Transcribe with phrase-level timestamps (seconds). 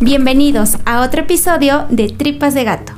[0.00, 2.92] Bienvenidos a otro episodio de Tripas de Gato.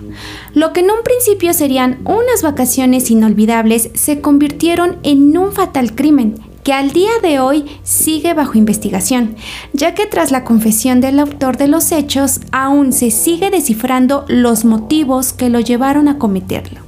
[0.53, 6.39] Lo que en un principio serían unas vacaciones inolvidables se convirtieron en un fatal crimen
[6.63, 9.37] que al día de hoy sigue bajo investigación,
[9.73, 14.67] ya que tras la confesión del autor de los hechos aún se sigue descifrando los
[14.67, 16.81] motivos que lo llevaron a cometerlo.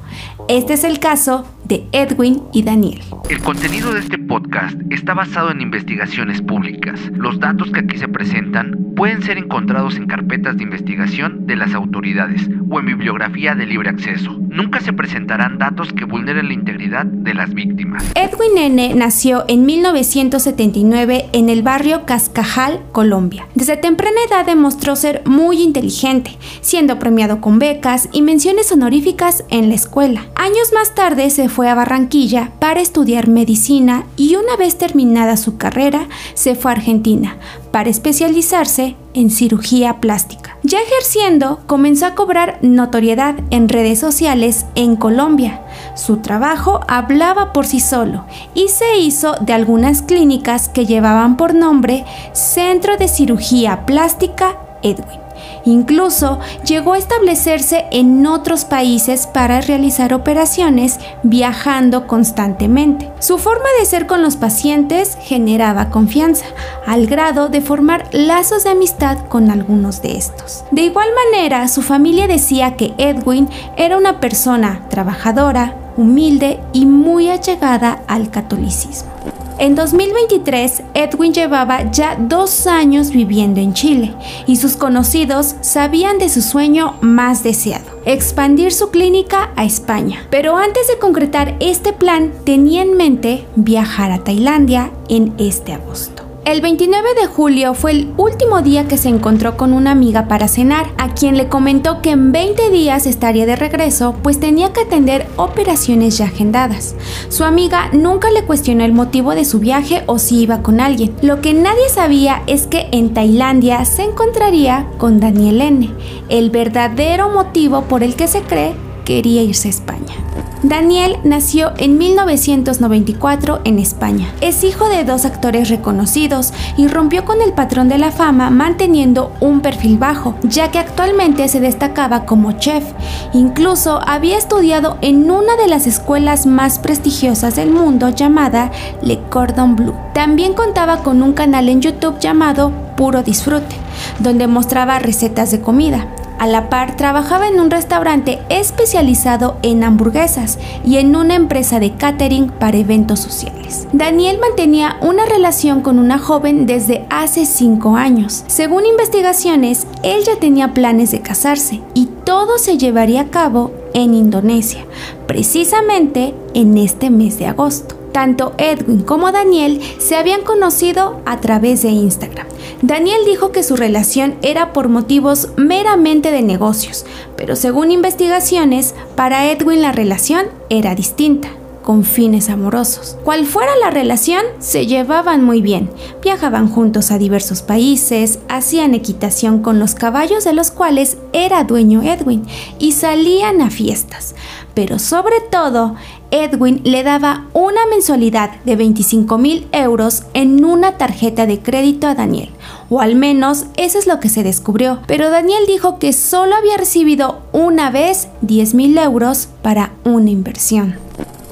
[0.47, 3.01] Este es el caso de Edwin y Daniel.
[3.31, 7.01] El contenido de este podcast está basado en investigaciones públicas.
[7.15, 11.73] Los datos que aquí se presentan pueden ser encontrados en carpetas de investigación de las
[11.73, 14.37] autoridades o en bibliografía de libre acceso.
[14.49, 18.05] Nunca se presentarán datos que vulneren la integridad de las víctimas.
[18.15, 18.95] Edwin N.
[18.95, 23.47] nació en 1979 en el barrio Cascajal, Colombia.
[23.55, 29.71] Desde temprana edad demostró ser muy inteligente, siendo premiado con becas y menciones honoríficas en
[29.71, 30.27] la escuela.
[30.35, 35.57] Años más tarde se fue a Barranquilla para estudiar medicina y una vez terminada su
[35.57, 37.37] carrera se fue a Argentina
[37.71, 40.57] para especializarse en cirugía plástica.
[40.63, 45.63] Ya ejerciendo, comenzó a cobrar notoriedad en redes sociales en Colombia.
[45.95, 51.55] Su trabajo hablaba por sí solo y se hizo de algunas clínicas que llevaban por
[51.55, 55.22] nombre Centro de Cirugía Plástica Edwin.
[55.65, 63.11] Incluso llegó a establecerse en otros países para realizar operaciones viajando constantemente.
[63.21, 66.47] Su forma de ser con los pacientes generaba confianza,
[66.87, 70.65] al grado de formar lazos de amistad con algunos de estos.
[70.71, 77.29] De igual manera, su familia decía que Edwin era una persona trabajadora, humilde y muy
[77.29, 79.12] allegada al catolicismo.
[79.59, 84.15] En 2023, Edwin llevaba ya dos años viviendo en Chile
[84.47, 90.27] y sus conocidos sabían de su sueño más deseado, expandir su clínica a España.
[90.31, 96.22] Pero antes de concretar este plan, tenía en mente viajar a Tailandia en este agosto.
[96.45, 100.49] El 29 de julio fue el último día que se encontró con una amiga para
[100.49, 104.81] cenar, a quien le comentó que en 20 días estaría de regreso, pues tenía que
[104.81, 106.97] atender operaciones ya agendadas.
[107.29, 111.15] Su amiga nunca le cuestionó el motivo de su viaje o si iba con alguien.
[111.23, 115.91] Lo que nadie sabía es que en Tailandia se encontraría con Daniel N.,
[116.29, 118.75] el verdadero motivo por el que se cree
[119.05, 120.22] quería irse a España.
[120.63, 124.33] Daniel nació en 1994 en España.
[124.41, 129.33] Es hijo de dos actores reconocidos y rompió con el patrón de la fama manteniendo
[129.41, 132.85] un perfil bajo, ya que actualmente se destacaba como chef.
[133.33, 138.71] Incluso había estudiado en una de las escuelas más prestigiosas del mundo llamada
[139.03, 139.95] Le Cordon Bleu.
[140.15, 143.77] También contaba con un canal en YouTube llamado Puro Disfrute,
[144.21, 146.07] donde mostraba recetas de comida.
[146.43, 151.93] A la par, trabajaba en un restaurante especializado en hamburguesas y en una empresa de
[151.93, 153.87] catering para eventos sociales.
[153.93, 158.43] Daniel mantenía una relación con una joven desde hace cinco años.
[158.49, 164.13] Según investigaciones, él ya tenía planes de casarse y todo se llevaría a cabo en
[164.13, 164.85] Indonesia,
[165.29, 167.95] precisamente en este mes de agosto.
[168.11, 172.49] Tanto Edwin como Daniel se habían conocido a través de Instagram.
[172.83, 177.07] Daniel dijo que su relación era por motivos meramente de negocios,
[177.37, 181.49] pero según investigaciones, para Edwin la relación era distinta
[181.83, 183.17] con fines amorosos.
[183.25, 185.91] Cual fuera la relación, se llevaban muy bien.
[186.23, 192.03] Viajaban juntos a diversos países, hacían equitación con los caballos de los cuales era dueño
[192.03, 192.45] Edwin
[192.79, 194.35] y salían a fiestas.
[194.75, 195.97] Pero sobre todo,
[196.31, 202.15] Edwin le daba una mensualidad de 25 mil euros en una tarjeta de crédito a
[202.15, 202.49] Daniel,
[202.89, 205.01] o al menos eso es lo que se descubrió.
[205.07, 210.97] Pero Daniel dijo que solo había recibido una vez 10 mil euros para una inversión.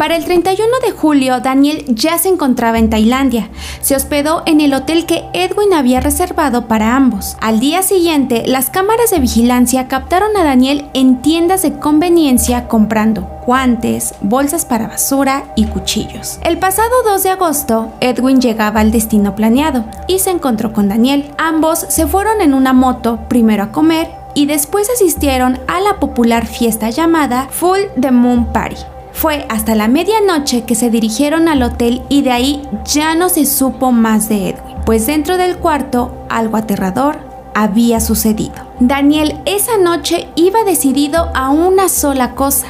[0.01, 3.51] Para el 31 de julio, Daniel ya se encontraba en Tailandia.
[3.83, 7.37] Se hospedó en el hotel que Edwin había reservado para ambos.
[7.43, 13.29] Al día siguiente, las cámaras de vigilancia captaron a Daniel en tiendas de conveniencia comprando
[13.45, 16.39] guantes, bolsas para basura y cuchillos.
[16.45, 21.31] El pasado 2 de agosto, Edwin llegaba al destino planeado y se encontró con Daniel.
[21.37, 26.47] Ambos se fueron en una moto primero a comer y después asistieron a la popular
[26.47, 28.77] fiesta llamada Full the Moon Party.
[29.21, 33.45] Fue hasta la medianoche que se dirigieron al hotel y de ahí ya no se
[33.45, 37.19] supo más de Edwin, pues dentro del cuarto algo aterrador
[37.55, 38.55] había sucedido.
[38.81, 42.69] Daniel esa noche iba decidido a una sola cosa.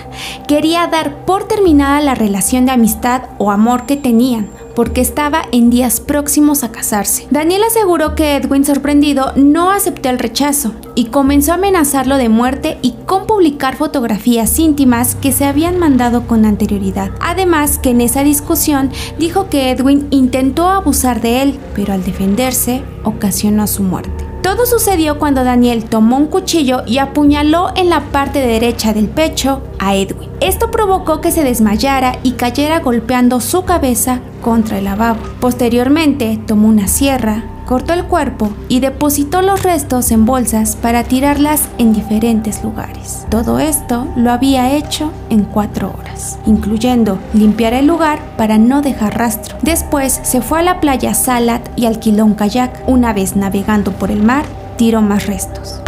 [0.48, 5.70] Quería dar por terminada la relación de amistad o amor que tenían, porque estaba en
[5.70, 7.26] días próximos a casarse.
[7.30, 12.78] Daniel aseguró que Edwin, sorprendido, no aceptó el rechazo y comenzó a amenazarlo de muerte
[12.82, 17.10] y con publicar fotografías íntimas que se habían mandado con anterioridad.
[17.20, 22.82] Además, que en esa discusión dijo que Edwin intentó abusar de él, pero al defenderse
[23.04, 24.30] ocasionó su muerte.
[24.42, 29.62] Todo sucedió cuando Daniel tomó un cuchillo y apuñaló en la parte derecha del pecho
[30.40, 35.20] Esto provocó que se desmayara y cayera golpeando su cabeza contra el lavabo.
[35.40, 41.68] Posteriormente tomó una sierra, cortó el cuerpo y depositó los restos en bolsas para tirarlas
[41.78, 43.26] en diferentes lugares.
[43.30, 49.16] Todo esto lo había hecho en cuatro horas, incluyendo limpiar el lugar para no dejar
[49.16, 49.56] rastro.
[49.62, 52.82] Después se fue a la playa Salat y alquiló un kayak.
[52.86, 54.44] Una vez navegando por el mar,
[54.76, 55.80] tiró más restos.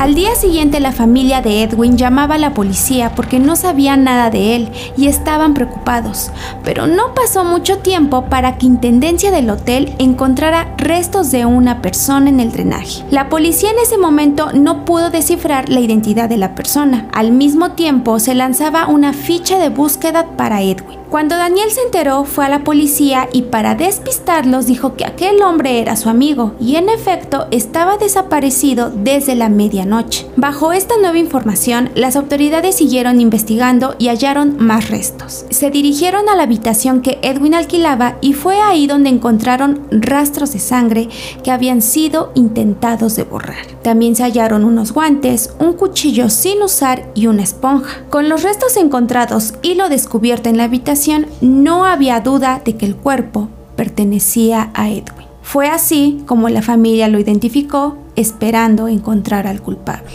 [0.00, 4.30] Al día siguiente la familia de Edwin llamaba a la policía porque no sabían nada
[4.30, 6.30] de él y estaban preocupados,
[6.64, 12.30] pero no pasó mucho tiempo para que Intendencia del hotel encontrara restos de una persona
[12.30, 13.04] en el drenaje.
[13.10, 17.06] La policía en ese momento no pudo descifrar la identidad de la persona.
[17.12, 20.99] Al mismo tiempo se lanzaba una ficha de búsqueda para Edwin.
[21.10, 25.80] Cuando Daniel se enteró, fue a la policía y para despistarlos dijo que aquel hombre
[25.80, 30.28] era su amigo y en efecto estaba desaparecido desde la medianoche.
[30.36, 35.46] Bajo esta nueva información, las autoridades siguieron investigando y hallaron más restos.
[35.50, 40.60] Se dirigieron a la habitación que Edwin alquilaba y fue ahí donde encontraron rastros de
[40.60, 41.08] sangre
[41.42, 43.66] que habían sido intentados de borrar.
[43.82, 48.04] También se hallaron unos guantes, un cuchillo sin usar y una esponja.
[48.10, 50.99] Con los restos encontrados y lo descubierto en la habitación,
[51.40, 55.26] no había duda de que el cuerpo pertenecía a Edwin.
[55.42, 60.10] Fue así como la familia lo identificó, esperando encontrar al culpable.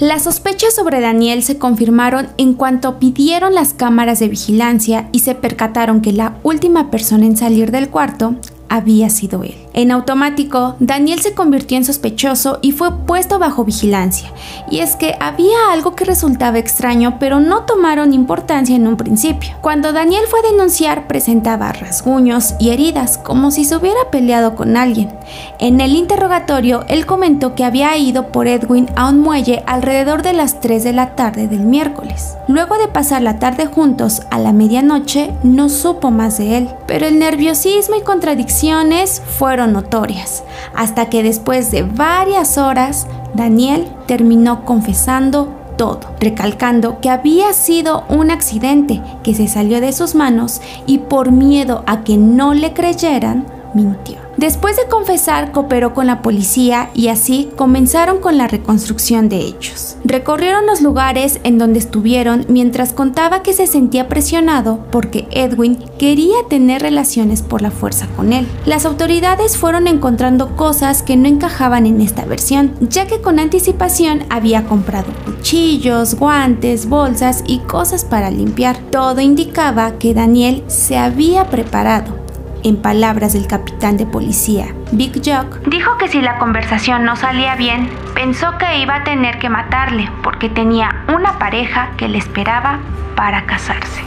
[0.00, 5.34] Las sospechas sobre Daniel se confirmaron en cuanto pidieron las cámaras de vigilancia y se
[5.34, 8.34] percataron que la última persona en salir del cuarto
[8.68, 9.61] había sido él.
[9.74, 14.30] En automático, Daniel se convirtió en sospechoso y fue puesto bajo vigilancia.
[14.70, 19.50] Y es que había algo que resultaba extraño, pero no tomaron importancia en un principio.
[19.60, 24.76] Cuando Daniel fue a denunciar, presentaba rasguños y heridas, como si se hubiera peleado con
[24.76, 25.10] alguien.
[25.58, 30.32] En el interrogatorio, él comentó que había ido por Edwin a un muelle alrededor de
[30.32, 32.36] las 3 de la tarde del miércoles.
[32.48, 37.06] Luego de pasar la tarde juntos a la medianoche, no supo más de él, pero
[37.06, 39.22] el nerviosismo y contradicciones
[39.68, 40.44] notorias,
[40.74, 48.30] hasta que después de varias horas, Daniel terminó confesando todo, recalcando que había sido un
[48.30, 53.46] accidente que se salió de sus manos y por miedo a que no le creyeran,
[53.74, 54.21] mintió.
[54.42, 59.96] Después de confesar, cooperó con la policía y así comenzaron con la reconstrucción de hechos.
[60.04, 66.34] Recorrieron los lugares en donde estuvieron mientras contaba que se sentía presionado porque Edwin quería
[66.50, 68.48] tener relaciones por la fuerza con él.
[68.66, 74.24] Las autoridades fueron encontrando cosas que no encajaban en esta versión, ya que con anticipación
[74.28, 78.76] había comprado cuchillos, guantes, bolsas y cosas para limpiar.
[78.90, 82.21] Todo indicaba que Daniel se había preparado
[82.62, 87.56] en palabras del capitán de policía, Big Jock, dijo que si la conversación no salía
[87.56, 92.80] bien, pensó que iba a tener que matarle porque tenía una pareja que le esperaba
[93.16, 94.02] para casarse.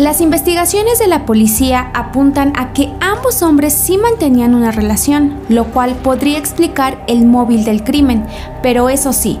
[0.00, 5.66] Las investigaciones de la policía apuntan a que ambos hombres sí mantenían una relación, lo
[5.66, 8.24] cual podría explicar el móvil del crimen,
[8.62, 9.38] pero eso sí,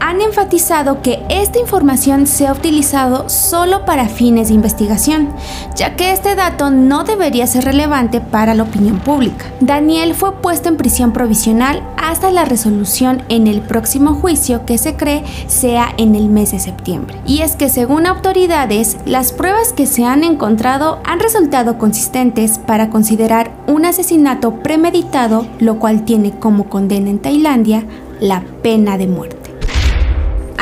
[0.00, 5.28] han enfatizado que esta información se ha utilizado solo para fines de investigación,
[5.76, 9.46] ya que este dato no debería ser relevante para la opinión pública.
[9.60, 14.96] Daniel fue puesto en prisión provisional hasta la resolución en el próximo juicio que se
[14.96, 17.16] cree sea en el mes de septiembre.
[17.26, 22.90] Y es que según autoridades, las pruebas que se han encontrado han resultado consistentes para
[22.90, 27.84] considerar un asesinato premeditado, lo cual tiene como condena en Tailandia
[28.20, 29.39] la pena de muerte.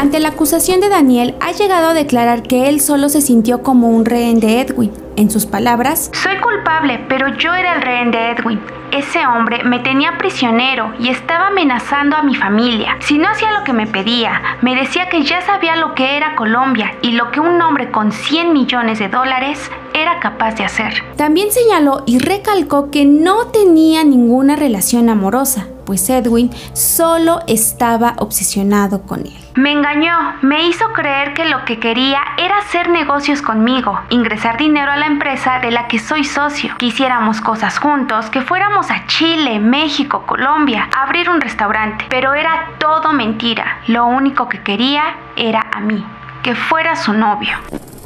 [0.01, 3.89] Ante la acusación de Daniel, ha llegado a declarar que él solo se sintió como
[3.89, 4.93] un rehén de Edwin.
[5.17, 8.61] En sus palabras, Soy culpable, pero yo era el rehén de Edwin.
[8.93, 12.97] Ese hombre me tenía prisionero y estaba amenazando a mi familia.
[13.01, 16.37] Si no hacía lo que me pedía, me decía que ya sabía lo que era
[16.37, 19.69] Colombia y lo que un hombre con 100 millones de dólares
[20.01, 21.03] era capaz de hacer.
[21.17, 29.03] También señaló y recalcó que no tenía ninguna relación amorosa, pues Edwin solo estaba obsesionado
[29.03, 29.33] con él.
[29.55, 34.93] Me engañó, me hizo creer que lo que quería era hacer negocios conmigo, ingresar dinero
[34.93, 39.07] a la empresa de la que soy socio, que hiciéramos cosas juntos, que fuéramos a
[39.07, 42.05] Chile, México, Colombia, abrir un restaurante.
[42.09, 46.05] Pero era todo mentira, lo único que quería era a mí,
[46.43, 47.57] que fuera su novio.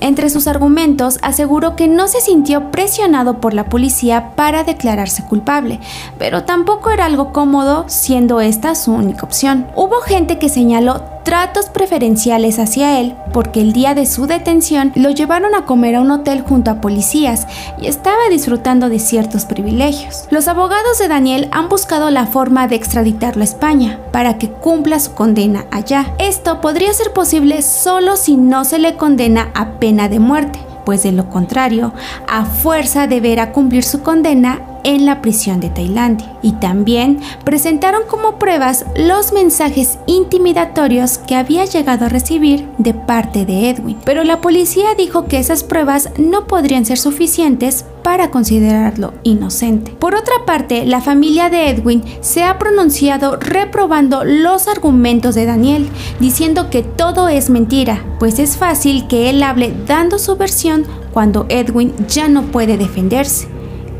[0.02, 5.78] Entre sus argumentos, aseguró que no se sintió presionado por la policía para declararse culpable,
[6.18, 9.68] pero tampoco era algo cómodo siendo esta su única opción.
[9.76, 15.10] Hubo gente que señaló tratos preferenciales hacia él porque el día de su detención lo
[15.10, 17.46] llevaron a comer a un hotel junto a policías
[17.80, 20.26] y estaba disfrutando de ciertos privilegios.
[20.30, 25.00] Los abogados de Daniel han buscado la forma de extraditarlo a España para que cumpla
[25.00, 26.14] su condena allá.
[26.18, 31.02] Esto podría ser posible solo si no se le condena a pena de muerte pues
[31.02, 31.92] de lo contrario,
[32.28, 36.36] a fuerza deberá cumplir su condena en la prisión de Tailandia.
[36.42, 43.44] Y también presentaron como pruebas los mensajes intimidatorios que había llegado a recibir de parte
[43.44, 43.98] de Edwin.
[44.04, 49.92] Pero la policía dijo que esas pruebas no podrían ser suficientes para considerarlo inocente.
[49.92, 55.88] Por otra parte, la familia de Edwin se ha pronunciado reprobando los argumentos de Daniel,
[56.18, 61.46] diciendo que todo es mentira, pues es fácil que él hable dando su versión cuando
[61.48, 63.51] Edwin ya no puede defenderse.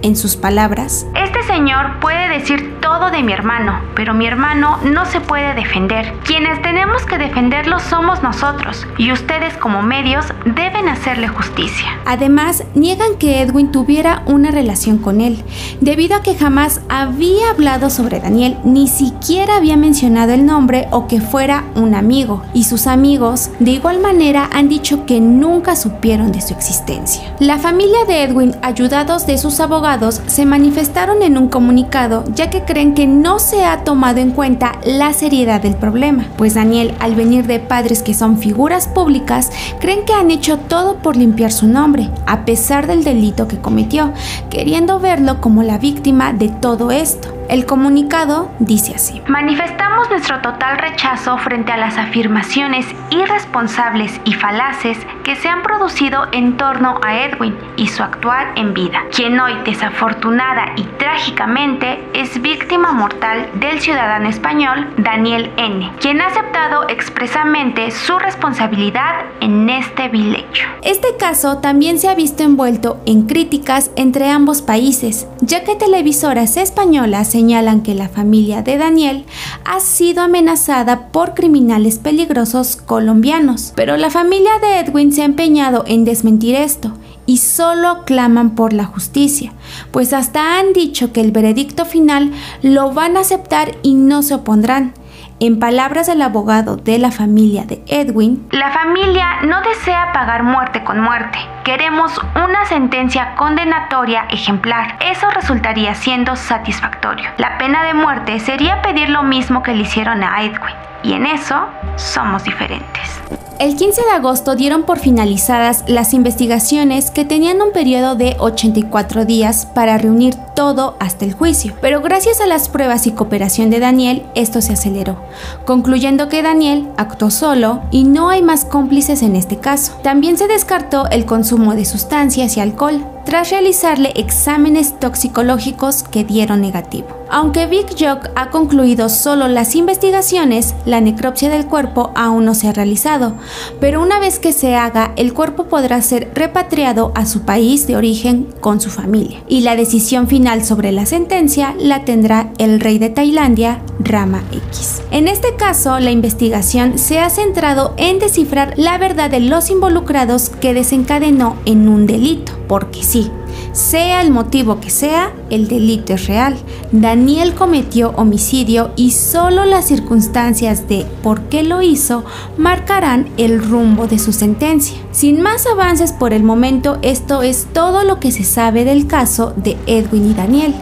[0.02, 5.06] En sus palabras, Este señor puede decir todo de mi hermano, pero mi hermano no
[5.06, 6.12] se puede defender.
[6.24, 11.86] Quienes tenemos que defenderlo somos nosotros, y ustedes como medios deben hacerle justicia.
[12.04, 15.44] Además, niegan que Edwin tuviera una relación con él,
[15.80, 21.06] debido a que jamás había hablado sobre Daniel, ni siquiera había mencionado el nombre o
[21.06, 26.32] que fuera un amigo, y sus amigos de igual manera han dicho que nunca supieron
[26.32, 27.34] de su existencia.
[27.38, 29.91] La familia de Edwin, ayudados de sus abogados,
[30.26, 34.72] se manifestaron en un comunicado ya que creen que no se ha tomado en cuenta
[34.86, 40.06] la seriedad del problema, pues Daniel, al venir de padres que son figuras públicas, creen
[40.06, 44.12] que han hecho todo por limpiar su nombre, a pesar del delito que cometió,
[44.48, 47.41] queriendo verlo como la víctima de todo esto.
[47.52, 49.20] El comunicado dice así.
[49.28, 56.28] Manifestamos nuestro total rechazo frente a las afirmaciones irresponsables y falaces que se han producido
[56.32, 62.40] en torno a Edwin y su actuar en vida, quien hoy desafortunada y trágicamente es
[62.40, 70.08] víctima mortal del ciudadano español Daniel N., quien ha aceptado expresamente su responsabilidad en este
[70.08, 70.66] vil hecho.
[70.80, 76.56] Este caso también se ha visto envuelto en críticas entre ambos países, ya que televisoras
[76.56, 79.24] españolas señalan que la familia de Daniel
[79.64, 85.82] ha sido amenazada por criminales peligrosos colombianos, pero la familia de Edwin se ha empeñado
[85.88, 86.92] en desmentir esto
[87.26, 89.52] y solo claman por la justicia,
[89.90, 92.30] pues hasta han dicho que el veredicto final
[92.62, 94.94] lo van a aceptar y no se opondrán.
[95.40, 100.84] En palabras del abogado de la familia de Edwin, La familia no desea pagar muerte
[100.84, 101.38] con muerte.
[101.64, 104.96] Queremos una sentencia condenatoria ejemplar.
[105.00, 107.30] Eso resultaría siendo satisfactorio.
[107.38, 110.74] La pena de muerte sería pedir lo mismo que le hicieron a Edwin.
[111.04, 113.22] Y en eso somos diferentes.
[113.62, 119.24] El 15 de agosto dieron por finalizadas las investigaciones que tenían un periodo de 84
[119.24, 123.78] días para reunir todo hasta el juicio, pero gracias a las pruebas y cooperación de
[123.78, 125.16] Daniel, esto se aceleró,
[125.64, 129.92] concluyendo que Daniel actuó solo y no hay más cómplices en este caso.
[130.02, 136.60] También se descartó el consumo de sustancias y alcohol, tras realizarle exámenes toxicológicos que dieron
[136.60, 137.22] negativo.
[137.34, 142.68] Aunque Big Jock ha concluido solo las investigaciones, la necropsia del cuerpo aún no se
[142.68, 143.34] ha realizado,
[143.80, 147.96] pero una vez que se haga, el cuerpo podrá ser repatriado a su país de
[147.96, 149.42] origen con su familia.
[149.48, 155.00] Y la decisión final sobre la sentencia la tendrá el rey de Tailandia, Rama X.
[155.10, 160.50] En este caso, la investigación se ha centrado en descifrar la verdad de los involucrados
[160.50, 163.30] que desencadenó en un delito, porque sí,
[163.72, 166.56] sea el motivo que sea, el delito es real.
[166.90, 172.24] Daniel cometió homicidio y solo las circunstancias de por qué lo hizo
[172.56, 174.96] marcarán el rumbo de su sentencia.
[175.10, 179.52] Sin más avances por el momento, esto es todo lo que se sabe del caso
[179.54, 180.74] de Edwin y Daniel,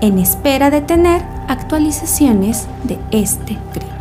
[0.00, 3.93] en espera de tener actualizaciones de este crimen.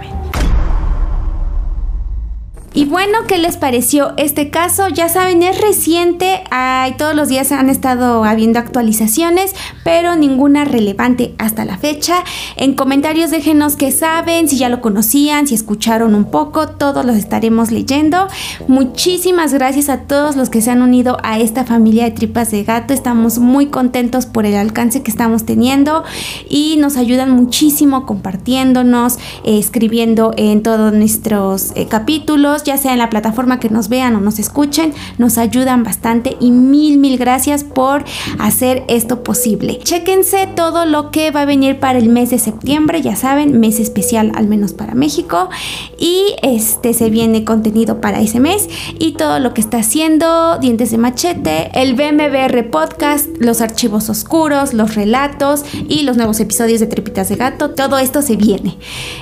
[2.76, 4.88] Y bueno, ¿qué les pareció este caso?
[4.88, 9.54] Ya saben, es reciente, ay, todos los días han estado habiendo actualizaciones,
[9.84, 12.24] pero ninguna relevante hasta la fecha.
[12.56, 17.16] En comentarios déjenos qué saben, si ya lo conocían, si escucharon un poco, todos los
[17.16, 18.28] estaremos leyendo.
[18.68, 22.64] Muchísimas gracias a todos los que se han unido a esta familia de tripas de
[22.64, 22.96] gato.
[22.96, 26.04] Estamos muy contentos por el alcance que estamos teniendo
[26.50, 33.00] y nos ayudan muchísimo compartiéndonos, eh, escribiendo en todos nuestros eh, capítulos ya sea en
[33.00, 37.64] la plataforma que nos vean o nos escuchen, nos ayudan bastante y mil, mil gracias
[37.64, 38.04] por
[38.40, 39.80] hacer esto posible.
[39.84, 43.80] Chéquense todo lo que va a venir para el mes de septiembre, ya saben, mes
[43.80, 45.50] especial al menos para México
[45.98, 50.92] y este se viene contenido para ese mes y todo lo que está haciendo Dientes
[50.92, 56.88] de Machete, el BMBR podcast, los archivos oscuros, los relatos y los nuevos episodios de
[56.88, 58.78] Tripitas de Gato, todo esto se viene.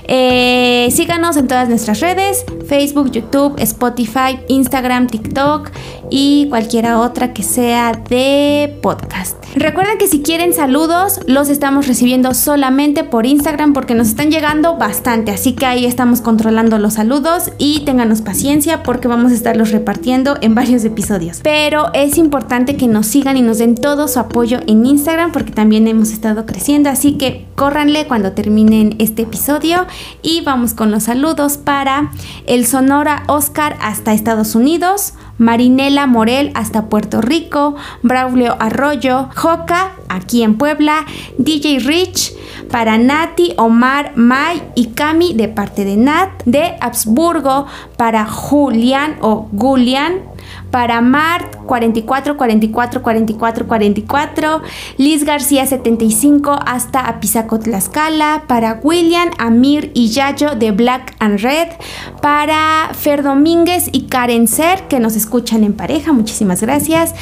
[0.06, 5.72] Eh, síganos en todas nuestras redes, Facebook, YouTube, Spotify, Instagram, TikTok
[6.12, 9.38] y cualquiera otra que sea de podcast.
[9.56, 14.78] Recuerden que si quieren saludos, los estamos recibiendo solamente por Instagram porque nos están llegando
[14.78, 19.72] bastante, así que ahí estamos controlando los saludos y ténganos paciencia porque vamos a estarlos
[19.72, 21.40] repartiendo en varios episodios.
[21.44, 25.52] Pero es importante que nos sigan y nos den todo su apoyo en Instagram porque
[25.52, 29.86] también hemos estado creciendo, así que córranle cuando terminen este episodio
[30.22, 32.12] y vamos con los saludos para
[32.48, 40.44] el Sonora Oscar hasta Estados Unidos, Marinela Morel hasta Puerto Rico, Braulio Arroyo, Joca aquí
[40.44, 41.08] en Puebla,
[41.40, 42.36] DJ Rich,
[42.70, 47.66] para Nati, Omar, May y Cami de parte de Nat, de Habsburgo,
[47.98, 50.22] para Julián o Gulian,
[50.72, 54.62] para Mart 44 44 44 44,
[54.98, 61.70] Liz García 75 hasta Apizaco Tlaxcala, para William, Amir y Yayo de Black and Red,
[62.22, 67.14] para Fer Domínguez y Karen Ser que nos escuchan en pareja, muchísimas gracias,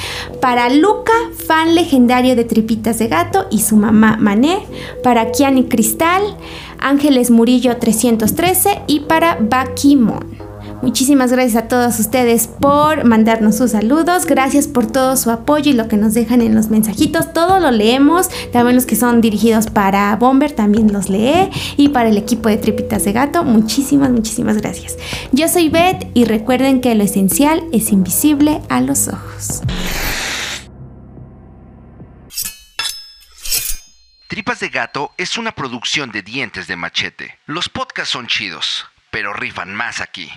[0.42, 1.14] para Luca,
[1.48, 4.60] fan legendario de Tripitas de Gato y su mamá Mané,
[5.04, 6.22] para Kiani Cristal,
[6.80, 10.49] Ángeles Murillo 313 y para Bakimon.
[10.82, 14.26] Muchísimas gracias a todos ustedes por mandarnos sus saludos.
[14.26, 17.34] Gracias por todo su apoyo y lo que nos dejan en los mensajitos.
[17.34, 18.30] Todo lo leemos.
[18.54, 21.50] También los que son dirigidos para Bomber también los lee.
[21.76, 24.98] Y para el equipo de Tripitas de Gato, muchísimas, muchísimas gracias.
[25.34, 29.62] Yo soy Beth y recuerden que lo esencial es invisible a los ojos.
[34.28, 37.40] Tripas de Gato es una producción de dientes de machete.
[37.48, 40.32] Los podcasts son chidos, pero rifan más aquí.